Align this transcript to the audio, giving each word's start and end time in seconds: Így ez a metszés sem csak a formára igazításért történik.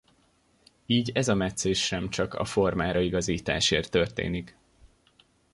Így 0.85 1.09
ez 1.13 1.27
a 1.27 1.33
metszés 1.33 1.85
sem 1.85 2.09
csak 2.09 2.33
a 2.33 2.45
formára 2.45 2.99
igazításért 2.99 3.91
történik. 3.91 4.57